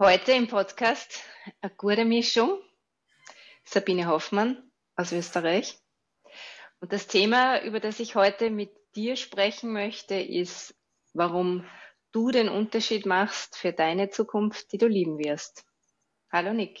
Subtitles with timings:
[0.00, 1.24] Heute im Podcast
[1.60, 2.60] eine gute Mischung.
[3.64, 5.76] Sabine Hoffmann aus Österreich.
[6.78, 10.76] Und das Thema, über das ich heute mit dir sprechen möchte, ist,
[11.14, 11.66] warum
[12.12, 15.66] du den Unterschied machst für deine Zukunft, die du lieben wirst.
[16.30, 16.78] Hallo Nick.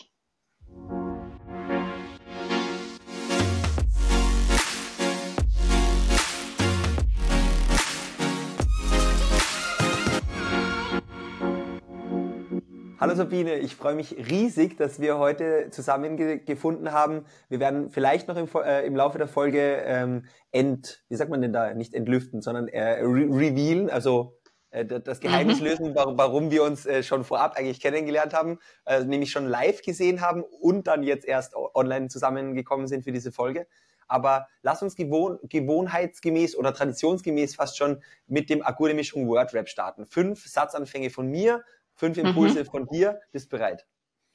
[13.00, 17.26] Hallo Sabine, ich freue mich riesig, dass wir heute zusammengefunden haben.
[17.48, 21.40] Wir werden vielleicht noch im, äh, im Laufe der Folge ähm, ent, wie sagt man
[21.40, 24.36] denn da, nicht entlüften, sondern äh, re revealen, also
[24.70, 25.66] äh, das Geheimnis mhm.
[25.66, 30.20] lösen, warum, wir uns äh, schon vorab eigentlich kennengelernt haben, äh, nämlich schon live gesehen
[30.20, 33.68] haben und dann jetzt erst online zusammengekommen sind für diese Folge.
[34.08, 40.06] Aber lass uns gewohn gewohnheitsgemäß oder traditionsgemäß fast schon mit dem Akkorde-Mischung Word-Rap starten.
[40.06, 41.62] Fünf Satzanfänge von mir,
[41.98, 42.26] Fünf mhm.
[42.26, 42.66] Impulse mhm.
[42.66, 43.20] von dir.
[43.32, 43.84] Bist bereit?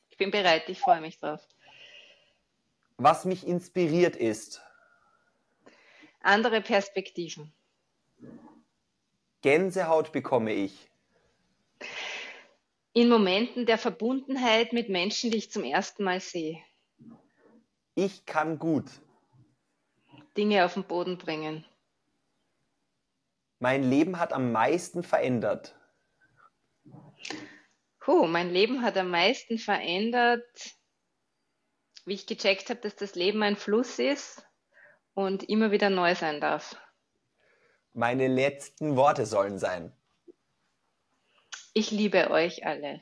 [0.10, 1.42] Ich bin bereit, ich freue mich drauf.
[2.98, 4.62] Was mich inspiriert ist.
[6.20, 7.52] Andere Perspektiven.
[9.42, 10.92] Gänsehaut bekomme ich.
[12.94, 16.62] In Momenten der Verbundenheit mit Menschen, die ich zum ersten Mal sehe.
[17.96, 18.86] Ich kann gut.
[20.38, 21.66] Dinge auf den Boden bringen.
[23.60, 25.76] Mein Leben hat am meisten verändert.
[28.04, 30.44] Puh, mein Leben hat am meisten verändert,
[32.06, 34.46] wie ich gecheckt habe, dass das Leben ein Fluss ist
[35.14, 36.76] und immer wieder neu sein darf.
[37.94, 39.94] Meine letzten Worte sollen sein.
[41.74, 43.00] Ich liebe euch alle.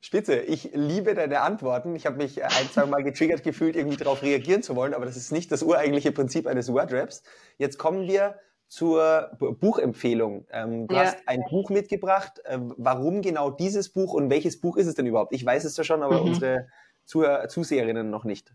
[0.00, 1.94] Spitze, ich liebe deine Antworten.
[1.94, 5.18] Ich habe mich ein, zwei Mal getriggert gefühlt, irgendwie darauf reagieren zu wollen, aber das
[5.18, 7.22] ist nicht das ureigentliche Prinzip eines Wordraps.
[7.58, 8.40] Jetzt kommen wir
[8.72, 10.46] zur Buchempfehlung.
[10.50, 11.02] Ähm, du ja.
[11.02, 12.40] hast ein Buch mitgebracht.
[12.44, 15.34] Äh, warum genau dieses Buch und welches Buch ist es denn überhaupt?
[15.34, 16.28] Ich weiß es ja schon, aber mhm.
[16.28, 16.68] unsere
[17.04, 18.50] Zuhör Zuseherinnen noch nicht.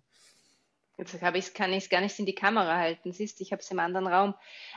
[0.97, 3.11] Jetzt habe ich, kann ich es gar nicht in die Kamera halten.
[3.11, 4.33] Siehst, ich habe es im anderen Raum.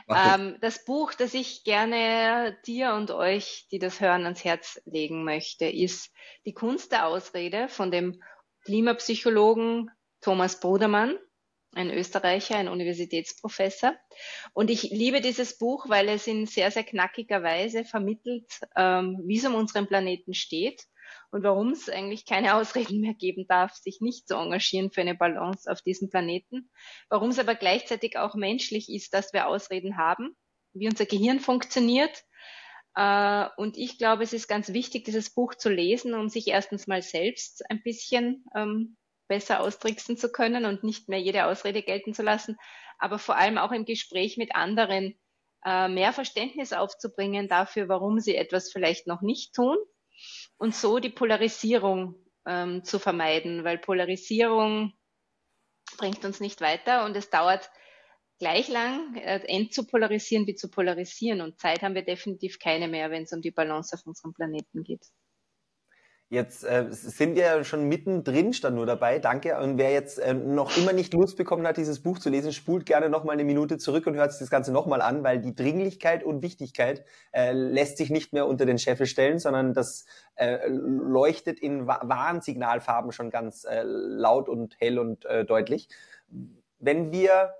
[0.07, 5.23] Ähm, das Buch, das ich gerne dir und euch, die das hören, ans Herz legen
[5.23, 6.13] möchte, ist
[6.45, 8.21] Die Kunst der Ausrede von dem
[8.63, 9.89] Klimapsychologen
[10.21, 11.17] Thomas Brudermann
[11.73, 13.93] ein Österreicher, ein Universitätsprofessor.
[14.53, 19.37] Und ich liebe dieses Buch, weil es in sehr, sehr knackiger Weise vermittelt, ähm, wie
[19.37, 20.83] es um unseren Planeten steht
[21.31, 25.15] und warum es eigentlich keine Ausreden mehr geben darf, sich nicht zu engagieren für eine
[25.15, 26.69] Balance auf diesem Planeten.
[27.09, 30.35] Warum es aber gleichzeitig auch menschlich ist, dass wir Ausreden haben,
[30.73, 32.23] wie unser Gehirn funktioniert.
[32.95, 36.87] Äh, und ich glaube, es ist ganz wichtig, dieses Buch zu lesen, um sich erstens
[36.87, 38.97] mal selbst ein bisschen ähm,
[39.31, 42.57] besser austricksen zu können und nicht mehr jede Ausrede gelten zu lassen,
[42.99, 45.17] aber vor allem auch im Gespräch mit anderen
[45.63, 49.77] äh, mehr Verständnis aufzubringen dafür, warum sie etwas vielleicht noch nicht tun
[50.57, 52.15] und so die Polarisierung
[52.45, 54.91] ähm, zu vermeiden, weil Polarisierung
[55.97, 57.71] bringt uns nicht weiter und es dauert
[58.37, 63.23] gleich lang, äh, entzupolarisieren wie zu polarisieren und Zeit haben wir definitiv keine mehr, wenn
[63.23, 65.05] es um die Balance auf unserem Planeten geht.
[66.31, 69.59] Jetzt äh, sind wir ja schon mittendrin, stand nur dabei, danke.
[69.59, 72.85] Und wer jetzt äh, noch immer nicht Lust bekommen hat, dieses Buch zu lesen, spult
[72.85, 75.41] gerne noch mal eine Minute zurück und hört sich das Ganze noch mal an, weil
[75.41, 77.03] die Dringlichkeit und Wichtigkeit
[77.33, 80.05] äh, lässt sich nicht mehr unter den Scheffel stellen, sondern das
[80.35, 85.89] äh, leuchtet in Warnsignalfarben schon ganz äh, laut und hell und äh, deutlich.
[86.79, 87.51] Wenn wir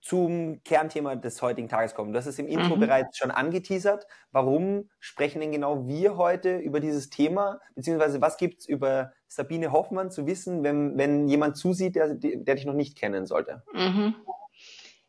[0.00, 2.12] zum Kernthema des heutigen Tages kommen.
[2.12, 2.80] Du hast es im Intro mhm.
[2.80, 4.06] bereits schon angeteasert.
[4.32, 7.60] Warum sprechen denn genau wir heute über dieses Thema?
[7.74, 12.64] Beziehungsweise was gibt's über Sabine Hoffmann zu wissen, wenn, wenn jemand zusieht, der, der dich
[12.64, 13.62] noch nicht kennen sollte?
[13.74, 14.14] Mhm.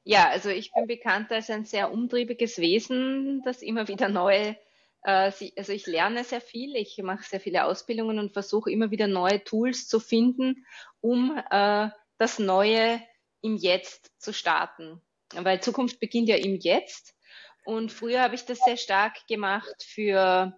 [0.03, 4.57] Ja, also ich bin bekannt als ein sehr umtriebiges Wesen, das immer wieder neue,
[5.03, 9.07] äh, also ich lerne sehr viel, ich mache sehr viele Ausbildungen und versuche immer wieder
[9.07, 10.65] neue Tools zu finden,
[11.01, 12.99] um äh, das Neue
[13.41, 15.01] im Jetzt zu starten.
[15.33, 17.15] Weil Zukunft beginnt ja im Jetzt.
[17.63, 20.57] Und früher habe ich das sehr stark gemacht für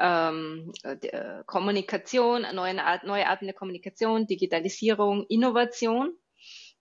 [0.00, 6.16] ähm, äh, Kommunikation, neue, Art, neue Arten der Kommunikation, Digitalisierung, Innovation.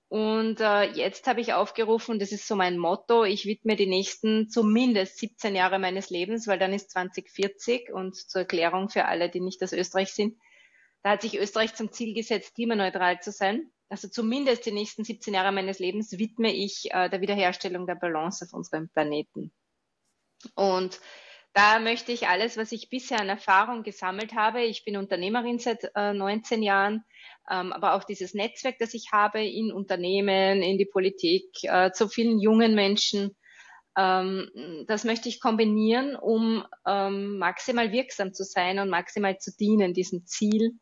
[0.07, 4.49] Und äh, jetzt habe ich aufgerufen, das ist so mein Motto, ich widme die nächsten
[4.49, 9.39] zumindest 17 Jahre meines Lebens, weil dann ist 2040 und zur Erklärung für alle, die
[9.39, 10.39] nicht aus Österreich sind,
[11.03, 15.33] da hat sich Österreich zum Ziel gesetzt, klimaneutral zu sein also zumindest die nächsten 17
[15.33, 19.51] Jahre meines Lebens widme ich äh, der Wiederherstellung der Balance auf unserem Planeten.
[20.55, 20.99] Und
[21.53, 25.91] da möchte ich alles, was ich bisher an Erfahrung gesammelt habe, ich bin Unternehmerin seit
[25.95, 27.03] äh, 19 Jahren,
[27.49, 32.07] ähm, aber auch dieses Netzwerk, das ich habe in Unternehmen, in die Politik, äh, zu
[32.07, 33.35] vielen jungen Menschen,
[33.97, 39.93] Ähm, das möchte ich kombinieren, um ähm, maximal wirksam zu sein und maximal zu dienen,
[39.93, 40.79] diesem Ziel,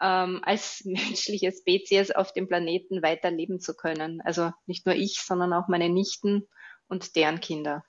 [0.00, 4.20] ähm, als menschliche Spezies auf dem Planeten weiterleben zu können.
[4.22, 6.48] Also nicht nur ich, sondern auch meine Nichten
[6.88, 7.84] und deren Kinder.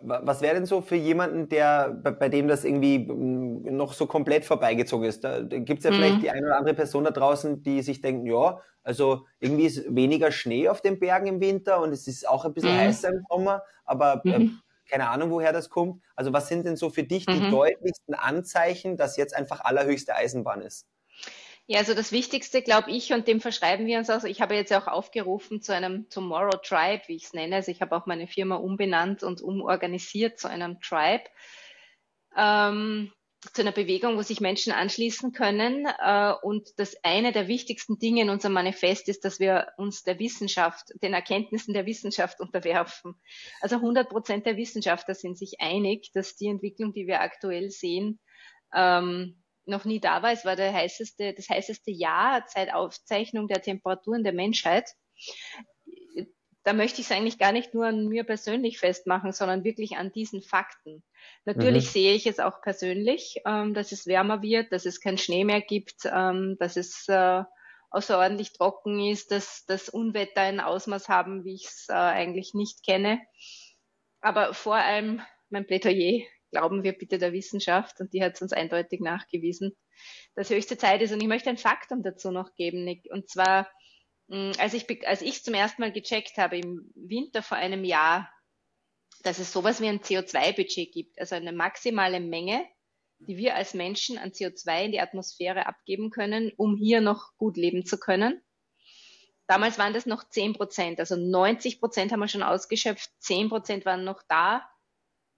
[0.00, 4.44] Was wäre denn so für jemanden, der bei, dem das irgendwie mm, noch so komplett
[4.44, 5.22] vorbeigezogen ist?
[5.22, 5.94] Da, gibt es ja mhm.
[5.96, 9.94] vielleicht die eine oder andere Person da draußen, die sich denken, ja, also irgendwie ist
[9.94, 12.78] weniger Schnee auf den Bergen im Winter und es ist auch ein bisschen mhm.
[12.78, 14.62] heißer im Sommer, aber äh, mhm.
[14.92, 16.02] Keine Ahnung, woher das kommt.
[16.16, 17.50] Also was sind denn so für dich die mhm.
[17.50, 20.86] deutlichsten Anzeichen, dass jetzt einfach allerhöchste Eisenbahn ist?
[21.66, 24.24] Ja, also das Wichtigste, glaube ich, und dem verschreiben wir uns auch.
[24.24, 27.56] Ich habe jetzt auch aufgerufen zu einem Tomorrow Tribe, wie ich es nenne.
[27.56, 31.24] Also ich habe auch meine Firma umbenannt und umorganisiert zu einem Tribe,
[32.36, 33.12] ähm,
[33.52, 35.86] zu einer Bewegung, wo sich Menschen anschließen können.
[35.98, 40.18] Äh, und das eine der wichtigsten Dinge in unserem Manifest ist, dass wir uns der
[40.18, 43.14] Wissenschaft, den Erkenntnissen der Wissenschaft unterwerfen.
[43.60, 48.20] Also 100 Prozent der Wissenschaftler sind sich einig, dass die Entwicklung, die wir aktuell sehen,
[48.74, 50.32] ähm, noch nie da war.
[50.32, 54.90] Es war der heißeste, das heißeste Jahr seit Aufzeichnung der Temperaturen der Menschheit.
[56.64, 60.12] Da möchte ich es eigentlich gar nicht nur an mir persönlich festmachen, sondern wirklich an
[60.12, 61.02] diesen Fakten.
[61.44, 61.90] Natürlich mhm.
[61.90, 65.60] sehe ich es auch persönlich, ähm, dass es wärmer wird, dass es keinen Schnee mehr
[65.60, 67.42] gibt, ähm, dass es äh,
[67.90, 72.84] außerordentlich trocken ist, dass das Unwetter ein Ausmaß haben, wie ich es äh, eigentlich nicht
[72.84, 73.20] kenne.
[74.20, 75.20] Aber vor allem
[75.50, 76.22] mein Plädoyer
[76.52, 79.76] glauben wir bitte der Wissenschaft und die hat es uns eindeutig nachgewiesen,
[80.34, 81.12] dass höchste Zeit ist.
[81.12, 83.06] Und ich möchte ein Faktum dazu noch geben, Nick.
[83.10, 83.68] Und zwar,
[84.28, 88.30] als ich als ich zum ersten Mal gecheckt habe im Winter vor einem Jahr,
[89.22, 92.64] dass es sowas wie ein CO2-Budget gibt, also eine maximale Menge,
[93.18, 97.56] die wir als Menschen an CO2 in die Atmosphäre abgeben können, um hier noch gut
[97.56, 98.42] leben zu können.
[99.46, 103.84] Damals waren das noch 10 Prozent, also 90 Prozent haben wir schon ausgeschöpft, 10 Prozent
[103.84, 104.66] waren noch da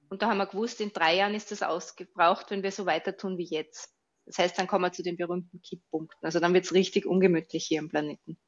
[0.09, 3.17] und da haben wir gewusst, in drei Jahren ist das ausgebraucht, wenn wir so weiter
[3.17, 3.93] tun wie jetzt.
[4.27, 6.25] Das heißt, dann kommen wir zu den berühmten Kipppunkten.
[6.25, 8.39] Also dann wird es richtig ungemütlich hier im Planeten.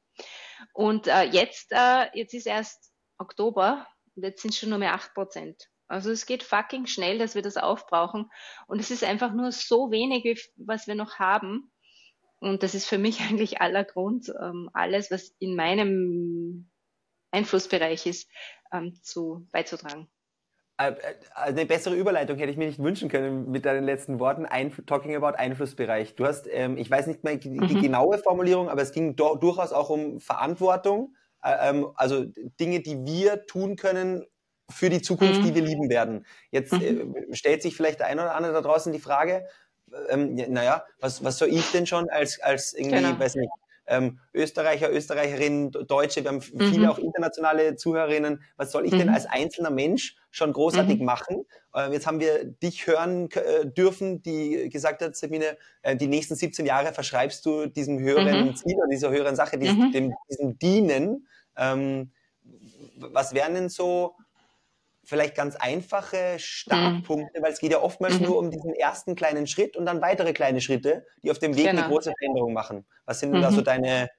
[0.73, 5.13] Und äh, jetzt, äh, jetzt ist erst Oktober und jetzt sind schon nur mehr acht
[5.13, 5.69] Prozent.
[5.87, 8.29] Also es geht fucking schnell, dass wir das aufbrauchen.
[8.67, 11.71] Und es ist einfach nur so wenig, was wir noch haben.
[12.39, 16.69] Und das ist für mich eigentlich aller Grund, ähm, alles, was in meinem
[17.31, 18.29] Einflussbereich ist,
[18.71, 20.09] ähm, zu beizutragen.
[20.77, 20.95] Äh, äh,
[21.33, 24.45] eine bessere Überleitung hätte ich mir nicht wünschen können mit deinen letzten Worten.
[24.45, 26.15] Ein, talking about Einflussbereich.
[26.15, 27.81] Du hast, ähm, ich weiß nicht mehr die, mhm.
[27.81, 31.15] genaue Formulierung, aber es ging durchaus auch um Verantwortung.
[31.43, 32.25] Äh, ähm, also
[32.59, 34.25] Dinge, die wir tun können
[34.69, 35.45] für die Zukunft, mhm.
[35.45, 36.25] die wir lieben werden.
[36.51, 37.15] Jetzt mhm.
[37.31, 39.47] äh, stellt sich vielleicht der eine oder andere da draußen die Frage,
[40.09, 43.19] ähm, naja, was, was soll ich denn schon als, als irgendwie, genau.
[43.19, 43.49] weiß nicht,
[43.87, 46.71] ähm, Österreicher, Österreicherinnen, Deutsche, wir haben mhm.
[46.71, 48.43] viele auch internationale Zuhörerinnen.
[48.57, 48.99] Was soll ich mhm.
[48.99, 51.05] denn als einzelner Mensch schon großartig mhm.
[51.05, 51.45] machen?
[51.73, 56.35] Äh, jetzt haben wir dich hören äh, dürfen, die gesagt hat, Sabine, äh, die nächsten
[56.35, 58.55] 17 Jahre verschreibst du diesem höheren mhm.
[58.55, 59.91] Ziel oder dieser höheren Sache, diesem, mhm.
[59.91, 61.27] dem, diesem Dienen.
[61.55, 62.11] Ähm,
[62.97, 64.15] was wären denn so
[65.07, 67.43] vielleicht ganz einfache Startpunkte, mhm.
[67.43, 68.25] weil es geht ja oftmals mhm.
[68.25, 71.67] nur um diesen ersten kleinen Schritt und dann weitere kleine Schritte, die auf dem Weg
[71.67, 71.83] genau.
[71.83, 72.85] eine große Veränderung machen.
[73.05, 73.45] Was sind denn mhm.
[73.45, 73.65] da so mhm.
[73.65, 74.09] deine,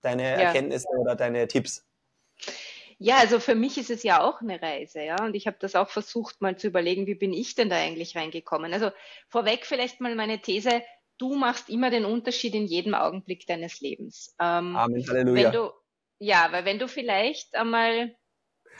[0.00, 0.28] deine ja.
[0.36, 1.84] Erkenntnisse oder deine Tipps?
[2.98, 5.22] Ja, also für mich ist es ja auch eine Reise, ja.
[5.24, 8.16] Und ich habe das auch versucht, mal zu überlegen, wie bin ich denn da eigentlich
[8.16, 8.72] reingekommen?
[8.72, 8.90] Also
[9.28, 10.82] vorweg vielleicht mal meine These,
[11.18, 14.36] du machst immer den Unterschied in jedem Augenblick deines Lebens.
[14.40, 15.44] Ähm, Amen, Halleluja.
[15.44, 15.72] Wenn du,
[16.20, 18.14] ja, weil wenn du vielleicht einmal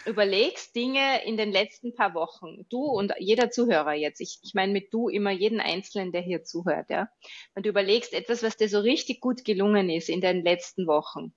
[0.07, 4.73] überlegst Dinge in den letzten paar Wochen, du und jeder Zuhörer jetzt, ich, ich meine
[4.73, 7.09] mit du immer jeden Einzelnen, der hier zuhört, ja,
[7.55, 11.35] wenn du überlegst etwas, was dir so richtig gut gelungen ist in den letzten Wochen,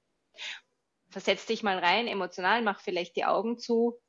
[1.10, 4.00] versetz dich mal rein, emotional, mach vielleicht die Augen zu.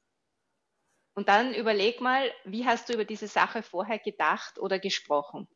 [1.15, 5.47] Und dann überleg mal, wie hast du über diese Sache vorher gedacht oder gesprochen?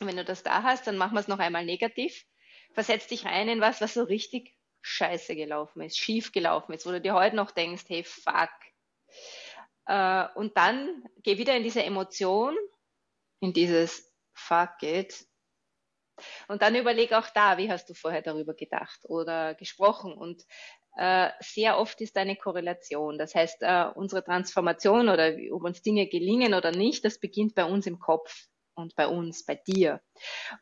[0.00, 2.26] Und wenn du das da hast, dann machen wir es noch einmal negativ.
[2.72, 6.90] Versetz dich rein in was, was so richtig scheiße gelaufen ist, schief gelaufen ist, wo
[6.90, 8.50] du dir heute noch denkst, hey, fuck.
[9.86, 12.54] Äh, und dann geh wieder in diese Emotion,
[13.40, 15.26] in dieses fuck it.
[16.48, 20.12] Und dann überleg auch da, wie hast du vorher darüber gedacht oder gesprochen.
[20.12, 20.44] Und
[20.96, 23.16] äh, sehr oft ist eine Korrelation.
[23.16, 27.64] Das heißt, äh, unsere Transformation oder ob uns Dinge gelingen oder nicht, das beginnt bei
[27.64, 30.00] uns im Kopf und bei uns, bei dir.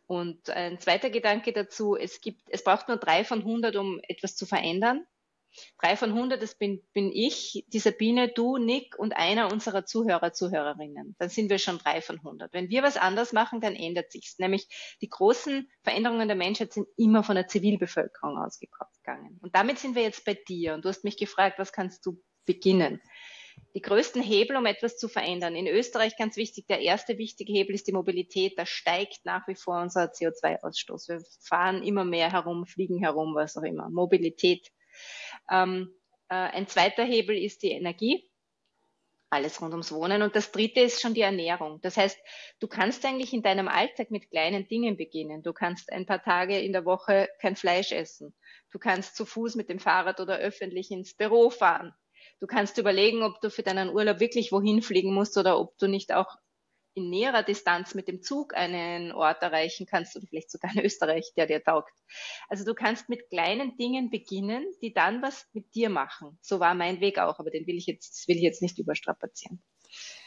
[0.06, 4.36] Und ein zweiter Gedanke dazu, es gibt, es braucht nur drei von 100, um etwas
[4.36, 5.06] zu verändern.
[5.78, 10.32] Drei von 100, das bin, bin ich, die Sabine, du, Nick und einer unserer Zuhörer,
[10.32, 11.14] Zuhörerinnen.
[11.18, 12.52] Dann sind wir schon drei von 100.
[12.54, 14.38] Wenn wir was anders machen, dann ändert sich's.
[14.38, 19.38] Nämlich die großen Veränderungen der Menschheit sind immer von der Zivilbevölkerung ausgegangen.
[19.42, 20.74] Und damit sind wir jetzt bei dir.
[20.74, 23.02] Und du hast mich gefragt, was kannst du beginnen?
[23.74, 25.56] Die größten Hebel, um etwas zu verändern.
[25.56, 28.58] In Österreich ganz wichtig, der erste wichtige Hebel ist die Mobilität.
[28.58, 31.08] Da steigt nach wie vor unser CO2-Ausstoß.
[31.08, 33.88] Wir fahren immer mehr herum, fliegen herum, was auch immer.
[33.88, 34.70] Mobilität.
[35.50, 35.94] Ähm,
[36.28, 38.28] äh, ein zweiter Hebel ist die Energie.
[39.30, 40.20] Alles rund ums Wohnen.
[40.20, 41.80] Und das dritte ist schon die Ernährung.
[41.80, 42.18] Das heißt,
[42.60, 45.42] du kannst eigentlich in deinem Alltag mit kleinen Dingen beginnen.
[45.42, 48.34] Du kannst ein paar Tage in der Woche kein Fleisch essen.
[48.70, 51.94] Du kannst zu Fuß mit dem Fahrrad oder öffentlich ins Büro fahren.
[52.42, 55.86] Du kannst überlegen, ob du für deinen Urlaub wirklich wohin fliegen musst oder ob du
[55.86, 56.26] nicht auch
[56.92, 61.32] in näherer Distanz mit dem Zug einen Ort erreichen kannst oder vielleicht sogar in Österreich,
[61.36, 61.92] der dir taugt.
[62.48, 66.36] Also du kannst mit kleinen Dingen beginnen, die dann was mit dir machen.
[66.42, 69.62] So war mein Weg auch, aber den will ich jetzt, will ich jetzt nicht überstrapazieren.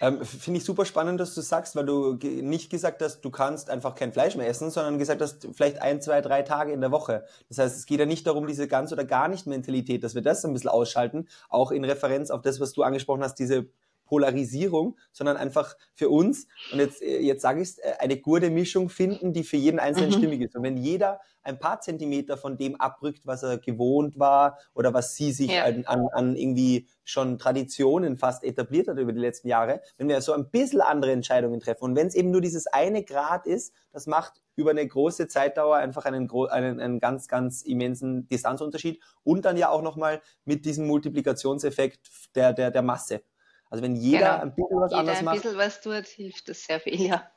[0.02, 3.70] Ähm, Finde ich super spannend, dass du sagst, weil du nicht gesagt hast, du kannst
[3.70, 6.92] einfach kein Fleisch mehr essen, sondern gesagt hast, vielleicht ein, zwei, drei Tage in der
[6.92, 7.26] Woche.
[7.48, 10.22] Das heißt, es geht ja nicht darum, diese ganz oder gar nicht Mentalität, dass wir
[10.22, 13.68] das ein bisschen ausschalten, auch in Referenz auf das, was du angesprochen hast, diese
[14.06, 18.50] Polarisierung, sondern einfach für uns, und jetzt, äh, jetzt sage ich es, äh, eine gute
[18.50, 20.18] Mischung finden, die für jeden Einzelnen mhm.
[20.18, 20.56] stimmig ist.
[20.56, 25.16] Und wenn jeder ein paar Zentimeter von dem abrückt, was er gewohnt war oder was
[25.16, 25.64] sie sich ja.
[25.64, 30.20] an, an, an irgendwie schon Traditionen fast etabliert hat über die letzten Jahre, wenn wir
[30.22, 33.74] so ein bisschen andere Entscheidungen treffen und wenn es eben nur dieses eine Grad ist,
[33.92, 39.46] das macht über eine große Zeitdauer einfach einen, einen, einen ganz, ganz immensen Distanzunterschied und
[39.46, 43.22] dann ja auch nochmal mit diesem Multiplikationseffekt der, der, der Masse.
[43.70, 44.42] Also wenn jeder genau.
[44.42, 45.36] ein bisschen was jeder anderes macht.
[45.36, 47.30] ein bisschen was tut, hilft das sehr viel, ja.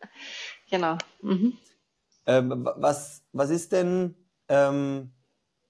[0.71, 0.97] Genau.
[1.23, 1.59] Mhm.
[2.29, 4.15] Ähm, was, was ist denn,
[4.49, 5.13] ähm,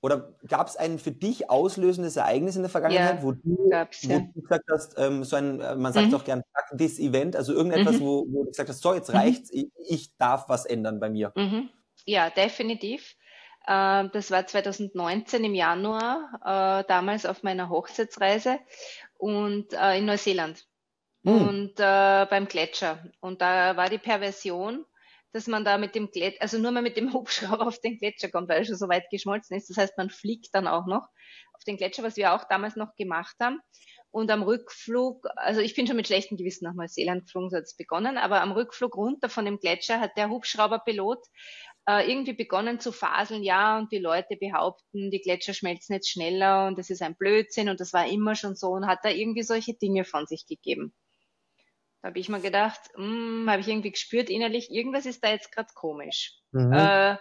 [0.01, 3.71] oder gab es ein für dich auslösendes Ereignis in der Vergangenheit, ja, wo, du, wo
[3.71, 3.85] ja.
[3.85, 6.15] du gesagt hast, ähm, so ein, äh, man sagt mhm.
[6.17, 6.43] auch gern,
[6.77, 8.01] this Event, also irgendetwas, mhm.
[8.01, 9.17] wo, wo, du gesagt hast, so, jetzt mhm.
[9.17, 11.33] reicht's, ich, ich, darf was ändern bei mir.
[11.37, 11.71] Mhm.
[12.05, 13.15] Ja, definitiv.
[13.69, 18.59] Äh, das war 2019 im Januar, äh, damals auf meiner Hochzeitsreise
[19.17, 20.67] und äh, in Neuseeland
[21.23, 21.49] mhm.
[21.49, 23.05] und beim Gletscher.
[23.21, 24.85] Und da war die Perversion,
[25.33, 28.31] dass man da mit dem Gletscher, also nur mal mit dem Hubschrauber auf den Gletscher
[28.31, 29.71] kommt, weil er schon so weit geschmolzen ist.
[29.71, 31.09] Das heißt, man fliegt dann auch noch
[31.53, 33.61] auf den Gletscher, was wir auch damals noch gemacht haben.
[34.11, 37.65] Und am Rückflug, also ich bin schon mit schlechtem Gewissen nach Neuseeland geflogen, so hat
[37.65, 41.19] es begonnen, aber am Rückflug runter von dem Gletscher hat der Hubschrauberpilot
[41.87, 46.69] äh, irgendwie begonnen zu faseln, ja, und die Leute behaupten, die Gletscher schmelzen jetzt schneller
[46.69, 49.43] und das ist ein Blödsinn und das war immer schon so und hat da irgendwie
[49.43, 50.95] solche Dinge von sich gegeben.
[52.03, 55.53] Da habe ich mir gedacht, hm, habe ich irgendwie gespürt innerlich, irgendwas ist da jetzt
[55.53, 56.35] gerade komisch.
[56.53, 56.73] Mhm.
[56.73, 57.17] Äh,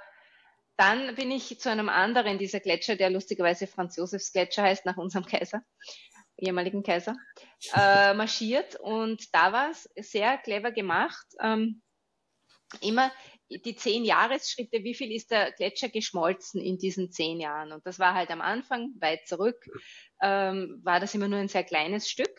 [0.77, 4.97] dann bin ich zu einem anderen dieser Gletscher, der lustigerweise Franz Josefs Gletscher heißt, nach
[4.97, 5.63] unserem Kaiser,
[6.37, 7.15] ehemaligen Kaiser,
[7.73, 8.75] äh, marschiert.
[8.79, 11.25] Und da war es sehr clever gemacht.
[11.41, 11.81] Ähm,
[12.81, 13.11] immer
[13.49, 17.71] die zehn Jahresschritte, wie viel ist der Gletscher geschmolzen in diesen zehn Jahren?
[17.71, 19.65] Und das war halt am Anfang, weit zurück,
[20.21, 22.35] ähm, war das immer nur ein sehr kleines Stück.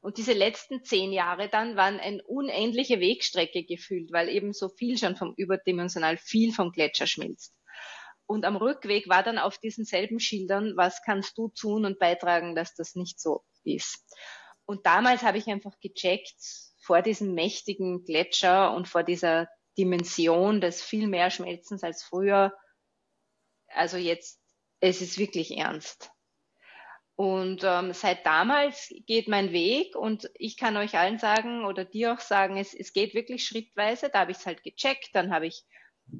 [0.00, 4.98] Und diese letzten zehn Jahre dann waren eine unendliche Wegstrecke gefühlt, weil eben so viel
[4.98, 7.54] schon vom überdimensional viel vom Gletscher schmilzt.
[8.26, 12.54] Und am Rückweg war dann auf diesen selben Schildern, was kannst du tun und beitragen,
[12.54, 14.04] dass das nicht so ist.
[14.64, 16.34] Und damals habe ich einfach gecheckt,
[16.80, 22.52] vor diesem mächtigen Gletscher und vor dieser Dimension des viel mehr Schmelzens als früher.
[23.68, 24.40] Also jetzt,
[24.80, 26.10] es ist wirklich ernst.
[27.16, 32.12] Und ähm, seit damals geht mein Weg und ich kann euch allen sagen oder dir
[32.12, 34.10] auch sagen, es, es geht wirklich schrittweise.
[34.10, 35.64] Da habe ich es halt gecheckt, dann habe ich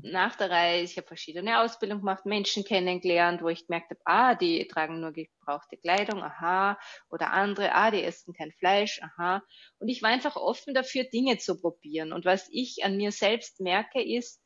[0.02, 4.34] nach der Reise, ich habe verschiedene Ausbildungen gemacht, Menschen kennengelernt, wo ich gemerkt habe, ah,
[4.34, 6.78] die tragen nur gebrauchte Kleidung, aha,
[7.10, 9.42] oder andere, ah, die essen kein Fleisch, aha.
[9.78, 12.12] Und ich war einfach offen dafür, Dinge zu probieren.
[12.12, 14.42] Und was ich an mir selbst merke, ist,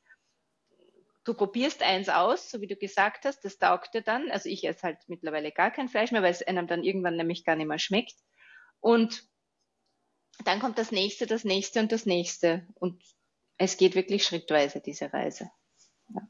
[1.24, 4.30] du probierst eins aus, so wie du gesagt hast, das taugt dir dann.
[4.30, 7.44] Also ich esse halt mittlerweile gar kein Fleisch mehr, weil es einem dann irgendwann nämlich
[7.44, 8.16] gar nicht mehr schmeckt.
[8.80, 9.24] Und
[10.44, 12.66] dann kommt das nächste, das nächste und das nächste.
[12.74, 13.02] Und
[13.58, 15.50] es geht wirklich schrittweise, diese Reise.
[16.14, 16.22] Ja.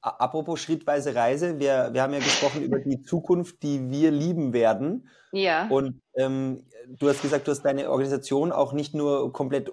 [0.00, 5.08] Apropos schrittweise Reise, wir, wir haben ja gesprochen über die Zukunft, die wir lieben werden.
[5.32, 5.68] Ja.
[5.68, 9.70] Und ähm, du hast gesagt, du hast deine Organisation auch nicht nur komplett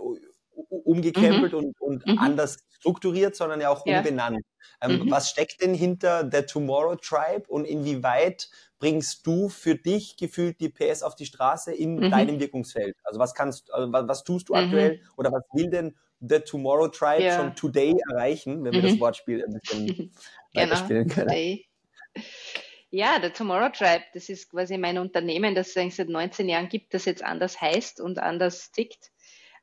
[0.70, 1.58] umgekrempelt mhm.
[1.58, 2.18] und, und mhm.
[2.18, 4.00] anders strukturiert, sondern ja auch ja.
[4.00, 4.42] umbenannt.
[4.82, 5.12] Ähm, mhm.
[5.12, 8.50] Was steckt denn hinter der Tomorrow Tribe und inwieweit
[8.80, 12.12] bringst du für dich gefühlt die PS auf die Straße in mhm.
[12.12, 12.96] deinem Wirkungsfeld?
[13.04, 14.60] Also was kannst, also was, was tust du mhm.
[14.60, 17.38] aktuell oder was will denn The Tomorrow Tribe ja.
[17.38, 19.00] schon Today erreichen, wenn wir das mhm.
[19.00, 20.12] Wortspiel ein bisschen genau.
[20.54, 21.28] weiterspielen können.
[21.28, 21.66] Today.
[22.92, 26.70] Ja, der Tomorrow Tribe, das ist quasi mein Unternehmen, das es eigentlich seit 19 Jahren
[26.70, 29.12] gibt, das jetzt anders heißt und anders tickt.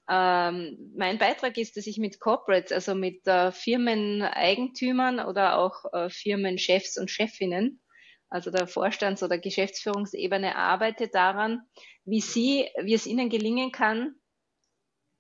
[0.08, 6.08] Ähm, mein Beitrag ist, dass ich mit Corporates, also mit äh, Firmeneigentümern oder auch äh,
[6.10, 7.80] Firmenchefs und Chefinnen,
[8.28, 11.62] also der Vorstands- oder Geschäftsführungsebene, arbeite daran,
[12.04, 14.14] wie sie, wie es ihnen gelingen kann,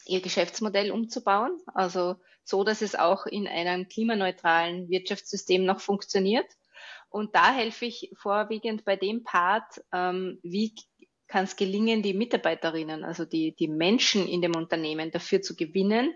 [0.06, 6.46] ihr Geschäftsmodell umzubauen, also so, dass es auch in einem klimaneutralen Wirtschaftssystem noch funktioniert.
[7.08, 10.74] Und da helfe ich vorwiegend bei dem Part, ähm, wie
[11.28, 16.14] kann es gelingen, die Mitarbeiterinnen, also die, die Menschen in dem Unternehmen dafür zu gewinnen,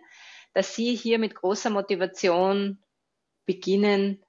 [0.55, 2.83] dass sie hier mit großer Motivation
[3.47, 4.25] beginnen,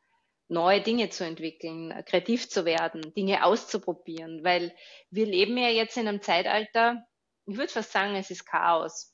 [0.47, 4.75] neue Dinge zu entwickeln, kreativ zu werden, Dinge auszuprobieren, weil
[5.09, 7.05] wir leben ja jetzt in einem Zeitalter,
[7.45, 9.13] ich würde fast sagen, es ist Chaos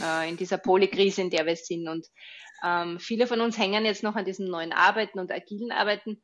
[0.00, 1.88] äh, in dieser Polykrise, in der wir sind.
[1.88, 2.06] Und
[2.64, 6.22] ähm, viele von uns hängen jetzt noch an diesem neuen Arbeiten und agilen Arbeiten.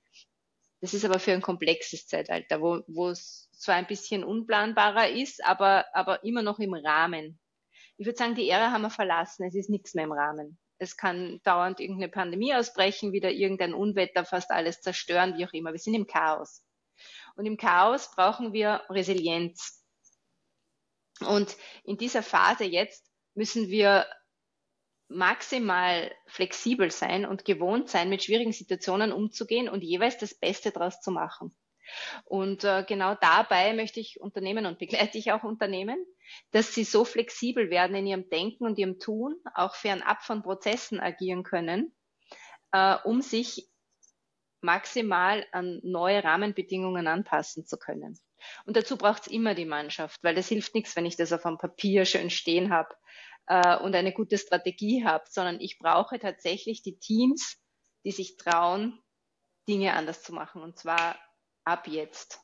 [0.81, 5.87] Das ist aber für ein komplexes Zeitalter, wo es zwar ein bisschen unplanbarer ist, aber,
[5.93, 7.39] aber immer noch im Rahmen.
[7.97, 9.45] Ich würde sagen, die Ära haben wir verlassen.
[9.47, 10.59] Es ist nichts mehr im Rahmen.
[10.79, 15.73] Es kann dauernd irgendeine Pandemie ausbrechen, wieder irgendein Unwetter fast alles zerstören, wie auch immer.
[15.73, 16.65] Wir sind im Chaos.
[17.35, 19.85] Und im Chaos brauchen wir Resilienz.
[21.21, 24.07] Und in dieser Phase jetzt müssen wir
[25.09, 31.01] maximal flexibel sein und gewohnt sein, mit schwierigen Situationen umzugehen und jeweils das Beste daraus
[31.01, 31.57] zu machen.
[32.25, 35.99] Und äh, genau dabei möchte ich Unternehmen und begleite ich auch Unternehmen,
[36.51, 41.01] dass sie so flexibel werden in ihrem Denken und ihrem Tun, auch fernab von Prozessen
[41.01, 41.95] agieren können,
[42.73, 43.69] äh, um sich
[44.61, 48.19] maximal an neue Rahmenbedingungen anpassen zu können.
[48.65, 51.45] Und dazu braucht es immer die Mannschaft, weil es hilft nichts, wenn ich das auf
[51.45, 52.95] einem Papier schön stehen habe
[53.47, 57.59] äh, und eine gute Strategie habe, sondern ich brauche tatsächlich die Teams,
[58.05, 59.01] die sich trauen,
[59.69, 61.17] Dinge anders zu machen und zwar
[61.69, 62.41] ab jetzt.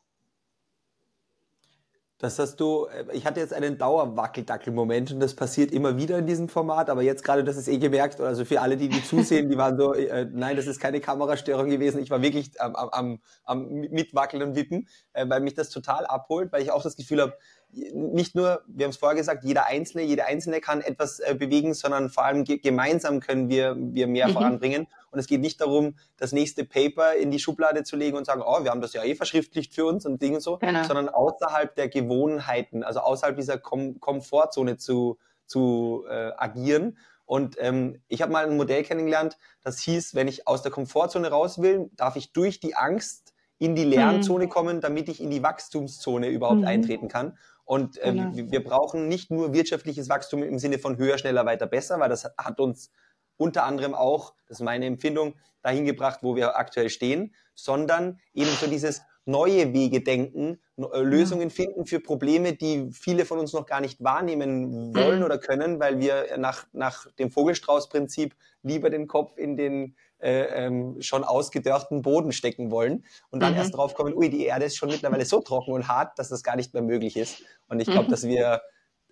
[2.18, 6.26] Das hast du, äh, ich hatte jetzt einen Dauerwackeldackel-Moment und das passiert immer wieder in
[6.26, 9.50] diesem Format, aber jetzt gerade, das ist eh gemerkt, also für alle, die, die zusehen,
[9.50, 13.18] die waren so, äh, nein, das ist keine Kamerastörung gewesen, ich war wirklich am, am,
[13.44, 17.20] am Mitwackeln und Wippen, äh, weil mich das total abholt, weil ich auch das Gefühl
[17.20, 17.36] habe,
[17.72, 21.74] nicht nur, wir haben es vorher gesagt, jeder Einzelne, jede Einzelne kann etwas äh, bewegen,
[21.74, 24.32] sondern vor allem ge gemeinsam können wir, wir mehr mhm.
[24.32, 24.86] voranbringen.
[25.10, 28.42] Und es geht nicht darum, das nächste Paper in die Schublade zu legen und sagen,
[28.44, 30.84] oh, wir haben das ja eh verschriftlicht für uns und Dinge so, genau.
[30.84, 36.98] sondern außerhalb der Gewohnheiten, also außerhalb dieser Kom Komfortzone zu, zu äh, agieren.
[37.26, 41.28] Und ähm, ich habe mal ein Modell kennengelernt, das hieß, wenn ich aus der Komfortzone
[41.30, 44.50] raus will, darf ich durch die Angst in die Lernzone mhm.
[44.50, 46.66] kommen, damit ich in die Wachstumszone überhaupt mhm.
[46.66, 47.38] eintreten kann.
[47.64, 48.36] Und äh, genau.
[48.36, 52.10] wir, wir brauchen nicht nur wirtschaftliches Wachstum im Sinne von höher, schneller, weiter, besser, weil
[52.10, 52.90] das hat uns
[53.36, 58.50] unter anderem auch, das ist meine Empfindung, dahin gebracht, wo wir aktuell stehen, sondern eben
[58.50, 63.66] so dieses neue Wege denken, äh, Lösungen finden für Probleme, die viele von uns noch
[63.66, 65.24] gar nicht wahrnehmen wollen mhm.
[65.24, 71.00] oder können, weil wir nach, nach dem Vogelstrauß-Prinzip lieber den Kopf in den äh, ähm,
[71.00, 73.58] schon ausgedörrten Boden stecken wollen und dann mhm.
[73.58, 76.42] erst drauf kommen, ui, die Erde ist schon mittlerweile so trocken und hart, dass das
[76.42, 77.42] gar nicht mehr möglich ist.
[77.68, 78.10] Und ich glaube, mhm.
[78.10, 78.62] dass wir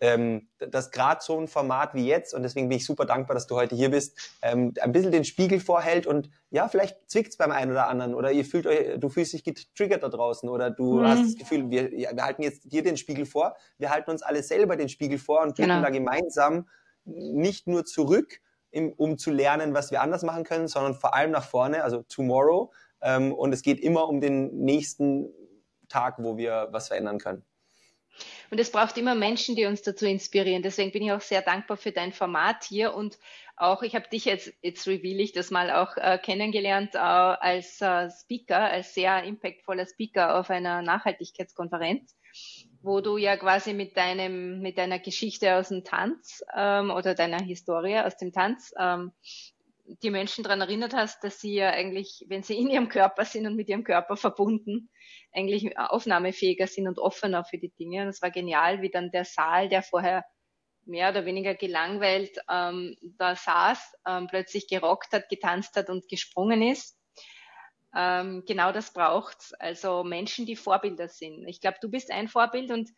[0.02, 3.46] ähm, dass gerade so ein Format wie jetzt, und deswegen bin ich super dankbar, dass
[3.46, 7.52] du heute hier bist, ähm, ein bisschen den Spiegel vorhält und ja, vielleicht zwickt's beim
[7.52, 10.98] einen oder anderen oder ihr fühlt euch, du fühlst dich getriggert da draußen oder du
[10.98, 11.06] mhm.
[11.06, 14.42] hast das Gefühl, wir, wir halten jetzt dir den Spiegel vor, wir halten uns alle
[14.42, 15.82] selber den Spiegel vor und blicken genau.
[15.82, 16.68] da gemeinsam
[17.04, 18.40] nicht nur zurück,
[18.72, 22.02] im, um zu lernen, was wir anders machen können, sondern vor allem nach vorne, also
[22.08, 22.72] tomorrow.
[23.02, 25.32] Ähm, und es geht immer um den nächsten
[25.88, 27.44] Tag, wo wir was verändern können.
[28.50, 30.62] Und es braucht immer Menschen, die uns dazu inspirieren.
[30.62, 33.18] Deswegen bin ich auch sehr dankbar für dein Format hier und
[33.56, 37.80] auch, ich habe dich jetzt, jetzt reveal ich das mal auch äh, kennengelernt äh, als
[37.80, 42.16] äh, Speaker, als sehr impactvoller Speaker auf einer Nachhaltigkeitskonferenz
[42.82, 47.40] wo du ja quasi mit deinem, mit deiner Geschichte aus dem Tanz ähm, oder deiner
[47.40, 49.12] Historie aus dem Tanz ähm,
[49.84, 53.46] die Menschen daran erinnert hast, dass sie ja eigentlich, wenn sie in ihrem Körper sind
[53.46, 54.90] und mit ihrem Körper verbunden,
[55.32, 58.02] eigentlich aufnahmefähiger sind und offener für die Dinge.
[58.02, 60.24] Und es war genial, wie dann der Saal, der vorher
[60.84, 66.62] mehr oder weniger gelangweilt ähm, da saß, ähm, plötzlich gerockt hat, getanzt hat und gesprungen
[66.62, 66.98] ist
[67.94, 69.52] ähm, genau das braucht's.
[69.54, 71.46] Also Menschen, die Vorbilder sind.
[71.46, 72.90] Ich glaube, du bist ein Vorbild und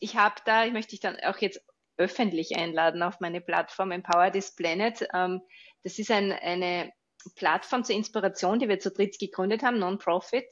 [0.00, 1.64] ich habe da, ich möchte dich dann auch jetzt
[1.96, 5.06] öffentlich einladen auf meine Plattform Empower This Planet.
[5.14, 5.40] Ähm,
[5.84, 6.92] das ist ein, eine
[7.36, 10.46] Plattform zur Inspiration, die wir zu dritt gegründet haben, Non-Profit,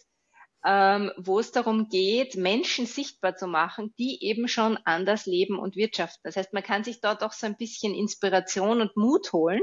[0.64, 5.76] ähm, wo es darum geht, Menschen sichtbar zu machen, die eben schon anders leben und
[5.76, 6.20] wirtschaften.
[6.22, 9.62] Das heißt, man kann sich dort auch so ein bisschen Inspiration und Mut holen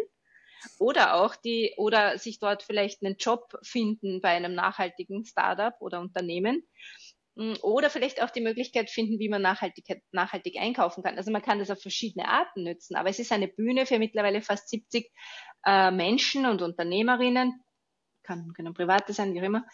[0.77, 6.01] oder auch die, oder sich dort vielleicht einen Job finden bei einem nachhaltigen Startup oder
[6.01, 6.63] Unternehmen hm,
[7.61, 11.17] oder vielleicht auch die Möglichkeit finden, wie man nachhaltig, nachhaltig einkaufen kann.
[11.17, 14.41] Also man kann das auf verschiedene Arten nützen, aber es ist eine Bühne für mittlerweile
[14.41, 15.09] fast 70
[15.65, 17.63] äh, Menschen und Unternehmerinnen,
[18.23, 19.65] kann, können private sein, wie auch immer,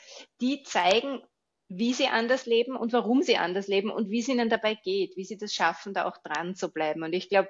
[0.42, 1.22] die zeigen,
[1.68, 5.18] wie sie anders leben und warum sie anders leben und wie es ihnen dabei geht,
[5.18, 7.04] wie sie das schaffen, da auch dran zu bleiben.
[7.04, 7.50] Und ich glaube,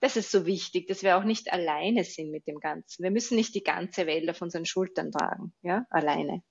[0.00, 3.02] das ist so wichtig, dass wir auch nicht alleine sind mit dem Ganzen.
[3.02, 6.42] Wir müssen nicht die ganze Welt auf unseren Schultern tragen, ja, alleine.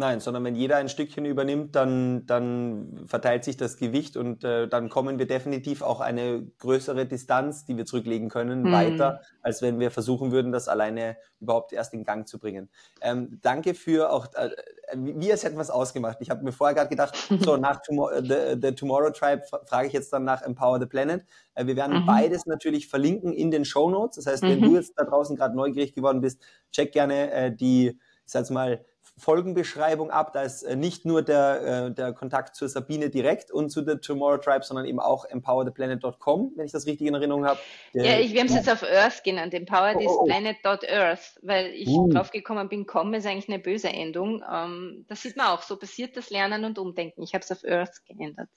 [0.00, 4.66] Nein, sondern wenn jeder ein Stückchen übernimmt, dann, dann verteilt sich das Gewicht und äh,
[4.66, 8.72] dann kommen wir definitiv auch eine größere Distanz, die wir zurücklegen können, mhm.
[8.72, 12.70] weiter, als wenn wir versuchen würden, das alleine überhaupt erst in Gang zu bringen.
[13.02, 14.48] Ähm, danke für auch, äh,
[14.96, 16.16] wir hätten was ausgemacht.
[16.20, 19.88] Ich habe mir vorher gerade gedacht, so nach Tomorrow, äh, the, the, Tomorrow Tribe frage
[19.88, 21.26] ich jetzt dann nach Empower the Planet.
[21.54, 22.06] Äh, wir werden mhm.
[22.06, 24.16] beides natürlich verlinken in den Show Notes.
[24.16, 24.64] Das heißt, wenn mhm.
[24.64, 26.40] du jetzt da draußen gerade neugierig geworden bist,
[26.72, 28.82] check gerne äh, die, ich sag's mal,
[29.20, 30.32] Folgenbeschreibung ab.
[30.32, 34.00] Da ist äh, nicht nur der, äh, der Kontakt zur Sabine direkt und zu der
[34.00, 37.60] Tomorrow Tribe, sondern eben auch empowertheplanet.com, wenn ich das richtig in Erinnerung habe.
[37.92, 42.08] Ja, ich, wir haben es jetzt auf Earth genannt, empowerthisplanet.earth, weil ich uh.
[42.08, 44.42] drauf gekommen bin, com ist eigentlich eine böse Endung.
[44.50, 47.22] Ähm, das sieht man auch, so passiert das Lernen und Umdenken.
[47.22, 48.48] Ich habe es auf Earth geändert.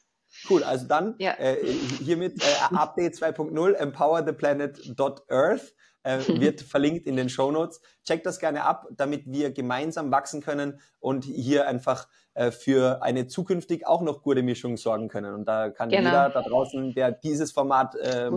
[0.49, 1.37] Cool, also dann ja.
[1.37, 1.57] äh,
[2.03, 5.73] hiermit äh, Update 2.0 empowertheplanet.earth
[6.03, 7.81] äh, wird verlinkt in den Show Notes.
[8.03, 13.27] Checkt das gerne ab, damit wir gemeinsam wachsen können und hier einfach äh, für eine
[13.27, 15.33] zukünftig auch noch gute Mischung sorgen können.
[15.33, 16.09] Und da kann genau.
[16.09, 18.33] jeder da draußen, der dieses Format ähm,